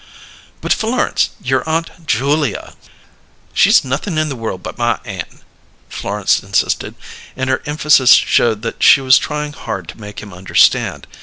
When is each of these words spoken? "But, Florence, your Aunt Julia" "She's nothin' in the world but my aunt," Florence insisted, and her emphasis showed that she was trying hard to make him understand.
"But, 0.61 0.73
Florence, 0.73 1.29
your 1.43 1.61
Aunt 1.69 2.07
Julia" 2.07 2.73
"She's 3.53 3.83
nothin' 3.85 4.17
in 4.17 4.29
the 4.29 4.35
world 4.35 4.63
but 4.63 4.75
my 4.79 4.97
aunt," 5.05 5.41
Florence 5.89 6.41
insisted, 6.41 6.95
and 7.35 7.51
her 7.51 7.61
emphasis 7.67 8.13
showed 8.13 8.63
that 8.63 8.81
she 8.81 8.99
was 8.99 9.19
trying 9.19 9.53
hard 9.53 9.87
to 9.89 10.01
make 10.01 10.19
him 10.19 10.33
understand. 10.33 11.05